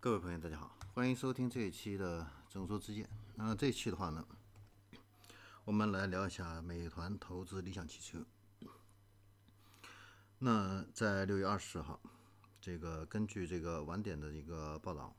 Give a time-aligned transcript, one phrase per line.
[0.00, 3.08] 各位朋友，大家好，欢迎收听这一期的正说之见。
[3.34, 4.24] 那这一期的话呢，
[5.64, 8.24] 我们来聊一下美团投资理想汽车。
[10.38, 12.00] 那在六月二十号，
[12.60, 15.16] 这个根据这个晚点的一个报道，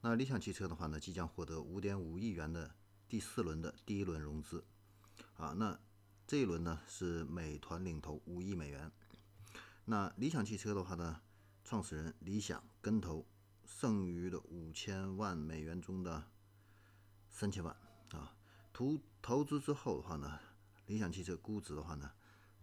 [0.00, 2.72] 那理想汽车的话呢，即将获得五点五亿元的
[3.08, 4.64] 第四轮的第一轮融资。
[5.38, 5.76] 啊，那
[6.28, 8.92] 这一轮呢是美团领投五亿美元。
[9.86, 11.20] 那理想汽车的话呢，
[11.64, 13.26] 创始人李想跟投。
[13.78, 16.24] 剩余的五千万美元中的
[17.28, 17.74] 三千万
[18.12, 18.36] 啊，
[18.72, 20.38] 投投资之后的话呢，
[20.86, 22.10] 理想汽车估值的话呢，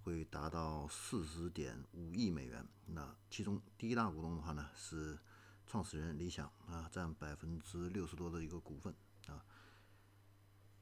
[0.03, 2.67] 会达到四十点五亿美元。
[2.85, 5.17] 那其中第一大股东的话呢，是
[5.65, 8.93] 创始人李想啊，占百分之六十多的一个股份
[9.27, 9.43] 啊。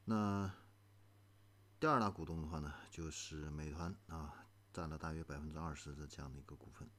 [0.05, 0.51] 那
[1.79, 6.89] 第二大股东的话呢，就是美团啊，占了大约百分之二十的这样的一个股份。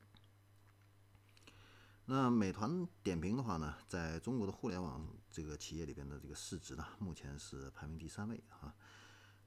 [2.09, 8.73] 那美团点评的话呢，在中国的互联网这个企业里边的这个市值呢，目前是排名第三位啊。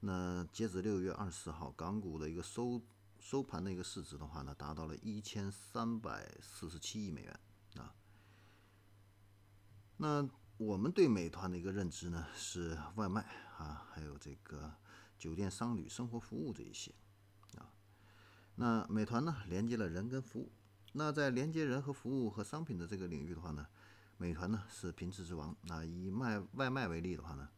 [0.00, 2.82] 那截止六月二十四号，港股的一个收
[3.18, 7.40] 收盘的一个市值的话呢，达到了一千三百四十七亿美元
[7.76, 7.94] 啊。
[9.96, 13.22] 那我们对美团的一个认知呢，是外卖
[13.56, 14.70] 啊，还有这个
[15.18, 16.92] 酒店、商旅、生活服务这一些
[17.56, 17.72] 啊。
[18.56, 20.52] 那美团呢，连接了人跟服务。
[20.92, 23.64] 那在连接人和服务和商品的这个领域的话呢，
[24.16, 25.56] 美团呢是品质之王。
[25.62, 27.48] 那以卖外卖为例的话呢，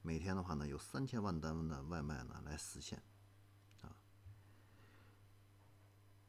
[0.00, 3.02] 每天的话呢有三千万单的外卖呢来实现，
[3.82, 3.94] 啊。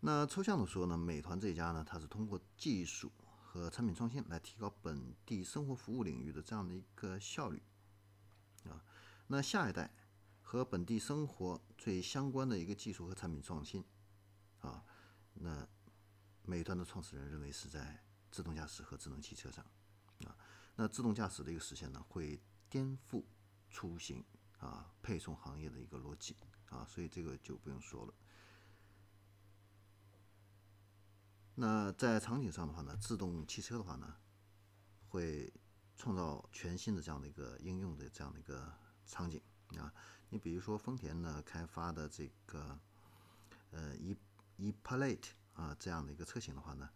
[0.02, 3.09] 那抽象的说呢，美团这家呢，它是通过技术
[3.41, 7.63] 和产品创新来提高本地生活服务领域的这样的一个效率，
[8.66, 8.83] 啊。
[9.28, 9.89] 那下一代
[10.41, 13.86] 和本地生活最相关的一个技术和产品创新，
[14.59, 14.83] 啊，
[15.36, 15.66] 那。
[16.47, 19.65] 美团的创始人认为是在自动驾驶和智能汽车上，
[20.25, 20.38] 啊，
[20.75, 23.23] 那自动驾驶的一个实现呢，会颠覆
[23.69, 24.23] 出行
[24.59, 26.35] 啊配送行业的一个逻辑
[26.69, 28.13] 啊，所以这个就不用说了。
[31.56, 34.17] 那在场景上的话呢，自动汽车的话呢，
[35.07, 35.51] 会
[35.95, 39.41] 创造全新的这样的一个应用的这样的一个场景
[39.77, 39.94] 啊，
[40.29, 42.79] 你比如说丰田呢开发的这个
[43.72, 44.16] 呃 e
[44.57, 45.29] e Plate。
[45.55, 46.89] 啊，这样的一个车型的话呢，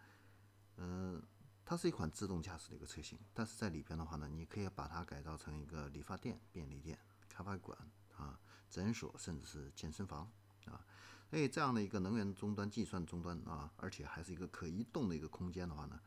[0.76, 1.24] 嗯，
[1.64, 7.00] 它是一款自动驾驶的一个车型，但是在里边的话呢，你可以把它改造成一个理发店、便利店、
[7.30, 7.78] 咖啡馆
[8.18, 8.38] 啊、
[8.70, 10.30] 诊所，甚至是健身房
[10.66, 10.86] 啊。
[11.30, 15.98] 所以这样的一个能源终端、计算终端啊，而且还是一个可移动的一个空间的话呢，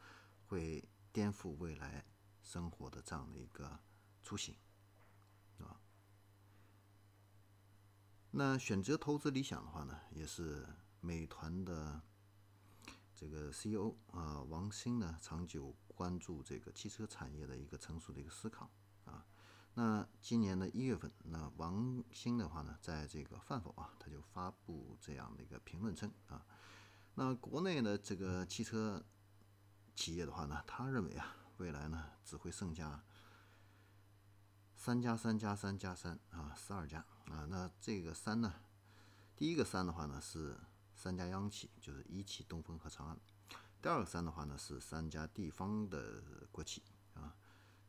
[0.49, 2.05] 会颠覆未来
[2.43, 3.81] 生活的这样的一个
[4.23, 4.55] 出行
[5.59, 5.81] 啊。
[8.33, 10.67] 那选择投资理想的话呢，也是
[11.01, 12.03] 美团的。
[13.15, 18.71] 这个 CEO 啊，王兴呢，长久关注这个汽车产业的一个成熟的一个思考
[19.05, 19.25] 啊。
[19.75, 26.45] 那今年的一月份，那王兴的话呢，在这个饭否啊，他就发布这样的一个评论称啊，
[27.15, 29.05] 那国内的这个汽车
[29.95, 33.05] 企业的话呢，他认为啊，未来呢只会剩下
[34.77, 37.47] 三加三加三加三啊，十二家啊。
[37.49, 38.55] 那这个三呢，
[39.37, 40.59] 第一个三的话呢是。
[41.03, 43.19] 三家央企就是一汽、东风和长安。
[43.83, 46.81] 第二个三的话呢是三家地方的国企
[47.15, 47.35] 啊，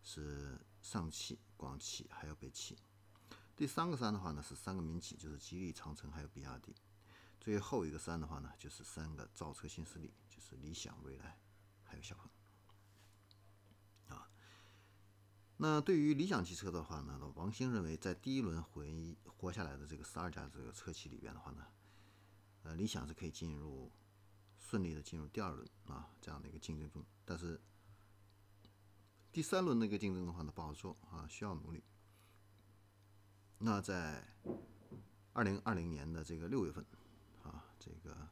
[0.01, 2.75] 是上汽、广汽还有北汽。
[3.55, 6.73] 第三个三的话呢是三个民企，就是吉利、长城还有比亚迪。
[7.39, 11.37] 最后一个三的话呢就是三个造车新势力，就是理想、蔚来
[11.83, 12.27] 还有小鹏。
[14.17, 14.27] 啊，
[15.57, 21.67] 那对于理想汽车的话呢，王兴认为在第一轮回活下来的这个十二家这个车企里边的话呢。
[22.63, 23.91] 呃，理想是可以进入
[24.57, 27.05] 顺利的进入第二轮啊，这样的一个竞争中。
[27.25, 27.61] 但是
[29.31, 31.83] 第三轮那个竞争的话呢，不好说啊，需要努力。
[33.57, 34.35] 那在
[35.33, 36.85] 二零二零年的这个六月份
[37.43, 38.29] 啊，这个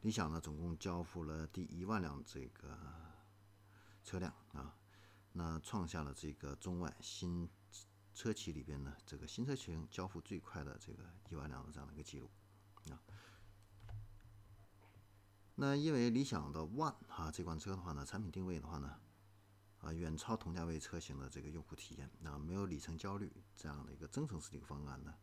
[0.00, 2.76] 理想呢总共交付了第一万辆这个
[4.02, 4.76] 车辆啊，
[5.32, 7.48] 那创下了这个中外新
[8.14, 12.30] 车企里边呢这个新车型交付最快的这个一万辆的这样的一个记录
[12.90, 13.00] 啊。
[15.62, 18.98] 那因为理想的 ONE 啊这款车的话呢，产品定位的话呢，
[19.82, 25.14] 啊远超同价位车型的这个用户体验，啊没有里程焦虑这样的一个增程式的一个方案呢，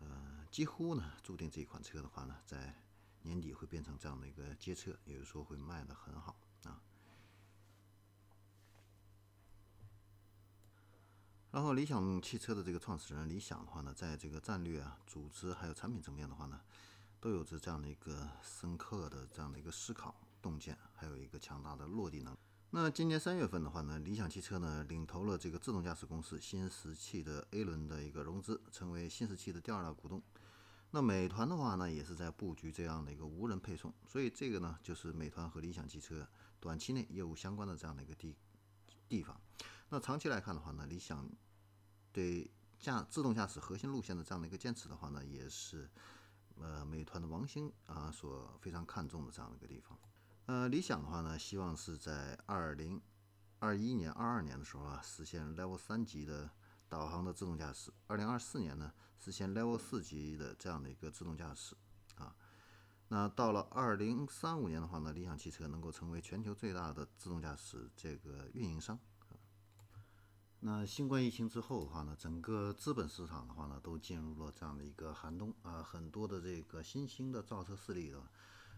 [0.00, 2.74] 呃几乎呢注定这款车的话呢，在
[3.22, 6.34] 年底会变成这样的一个街车，也就是说会卖的很好
[6.64, 6.82] 啊。
[11.52, 16.60] 然后理想汽车的这个创始人李想的话呢，在这个战略啊、组织还有产品层面的话呢。
[17.22, 22.36] 都有着这样的一个深刻的这样的一个思考洞见，还有一个强大的落地能。
[22.70, 30.20] 那今年三月份的话呢，理想汽车呢领投了这个自动驾驶公司新石器的 A 轮的一个融资，成为新石器的第二大股东。
[30.90, 36.26] 那美团的话呢，也是在布局这样的一个无人配送，所以这个呢，就是美团和理想汽车
[36.58, 38.34] 短期内业务相关的这样的一个地
[39.08, 39.40] 地方。
[39.90, 41.30] 那长期来看的话呢，理想
[42.10, 45.88] 对驾自动驾驶核心路线的这样的一个坚持的话呢，也是
[46.62, 49.98] 呃美团的王兴啊所非常看重的这样的一个地方。
[50.46, 53.00] 呃，理想的话呢，希望是在二零
[53.58, 56.50] 二一年、二二年的时候啊，实现 Level 三级的
[56.88, 58.92] 导航的自动驾驶；二零二四年呢。
[59.24, 61.76] 实现 Level 四级的这样的一个自动驾驶
[62.16, 62.34] 啊，
[63.06, 68.98] 那到了二零三五年的话呢，理想汽车能够成为全球最大的自动驾驶这个运营商。
[70.64, 78.22] 那新冠疫情之后的话呢，整个资本市场的话呢，都进入了这样的一个寒冬啊，很多的这个新兴的造车势力的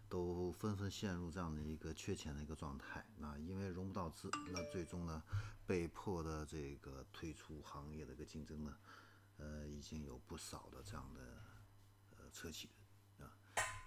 [0.09, 3.05] 都纷纷陷入这样的一个缺钱的一个状态。
[3.19, 5.23] 那因为融不到资，那最终呢，
[5.67, 8.75] 被迫的这个退出行业的一个竞争呢。
[9.37, 11.21] 呃，已经有不少的这样的
[12.17, 12.71] 呃车企
[13.19, 13.27] 啊，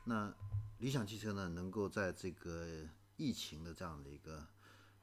[0.03, 0.31] 那
[0.77, 2.85] 理想汽车呢，能够在这个
[3.15, 4.45] 疫情的这样的一个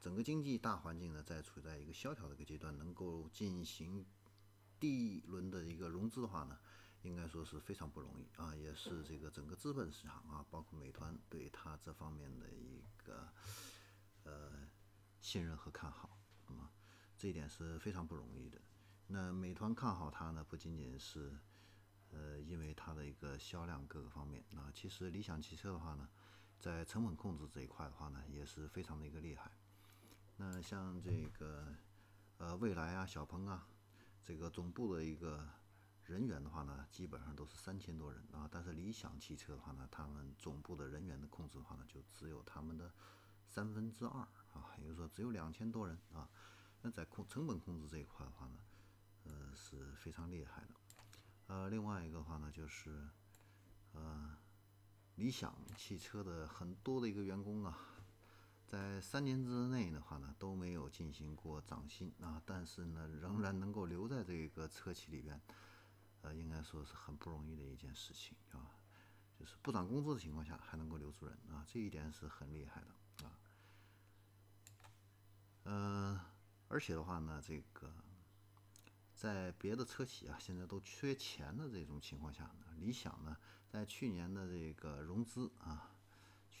[0.05, 4.05] 整个经济大环境呢，在处在一个萧条的一个阶段，能够进行
[4.79, 6.59] 第一轮的一个融资的话呢，
[7.01, 13.27] 应该说是非常不容易啊，也是这个整个资本市场啊，包括美团对它这方面的一个
[14.25, 14.51] 呃
[15.21, 16.15] 信任和看好，
[16.47, 16.69] 那么
[17.17, 18.61] 这一点是非常不容易的。
[19.07, 21.35] 那美团看好它呢，不仅仅是，
[22.11, 24.45] 呃，因为它的一个销量各个方面。
[24.51, 26.07] 那其实理想汽车的话呢，
[26.59, 29.49] 在成本控制这一块的话呢，也是非常的一个厉害。
[30.37, 31.65] 那像这个，
[32.37, 33.67] 呃，蔚来啊、小鹏啊，
[34.23, 35.47] 这个总部的一个
[36.03, 38.47] 人员的话呢，基本上都是三千多人啊。
[38.51, 42.91] 但是理想汽车的话呢，他们总部的人员的控制的话呢，就只有他们的
[43.47, 44.19] 三分之二
[44.53, 46.29] 啊，也就是说只有两千多人啊。
[46.81, 48.57] 那在控成本控制这一块的话呢，
[49.23, 50.75] 呃，是非常厉害的。
[51.47, 53.07] 呃，另外一个话呢，就是，
[53.93, 54.35] 呃，
[55.15, 57.79] 理想汽车的很多的一个员工啊，
[58.67, 65.39] 在三年之内的话呢，都没有进行过涨薪啊，但是呢，仍然能够留在这个车企里边，
[66.21, 68.71] 呃，应该说是很不容易的一件事情啊。
[69.39, 73.39] 就是不涨工资的情况下还能够留住人啊，这一点是很厉害的啊。
[75.63, 76.21] 呃，
[76.67, 77.91] 而且的话呢，这个。
[79.15, 85.94] 在别的车企啊，现在都缺钱的这种情况下呢，理想呢，在去年的这个融资啊，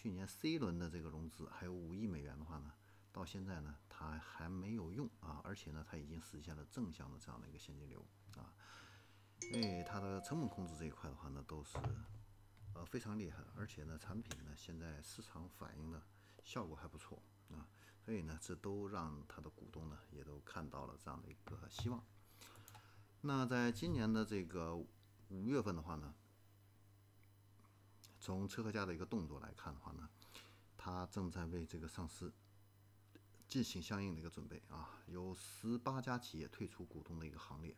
[0.05, 2.71] 去年 C 轮的这个融资还有五亿美元的话呢，
[3.11, 8.05] 到现在呢，它还没有用啊，而且呢，它已经实现了正向的这样的一个现金流
[8.37, 8.53] 啊，
[9.51, 11.79] 因为它的成本控制这一块的话呢，都是
[12.75, 15.99] 呃非常厉害，而且呢，产品呢，现在市场反应的
[16.43, 17.19] 效果还不错
[17.49, 17.65] 啊，
[17.99, 22.05] 所以呢，这都让它的股东呢，也都看到了这样的一个希望。
[23.21, 24.75] 那在今年的这个
[25.29, 26.13] 五月份的话呢，
[28.25, 30.09] 从车和家的一个动作来看的话呢，
[30.75, 32.33] 它正在为这个上市
[33.47, 37.75] 进行相应的一个准备啊，有十八家企业退出股东的一个行列。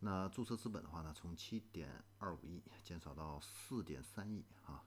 [0.00, 4.82] 那注册资本的话呢，从七点二五亿减少到四点三亿啊。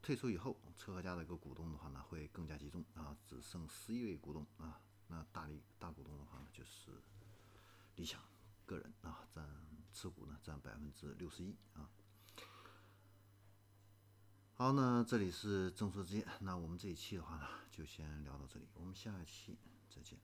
[0.00, 4.80] 退出以后，车和家的一个股东的话呢，会更加集中啊，只剩十一位股东啊。
[5.08, 7.02] 那大力大股东的话呢，就是
[7.96, 8.20] 理想。
[8.64, 9.44] 个人啊，占
[9.92, 11.90] 持股呢占百分之六十一啊。
[14.56, 19.58] 好，那这里是正说之间，那我们这一期的话呢，就先聊到这里，我们下一期
[19.90, 20.16] 再见。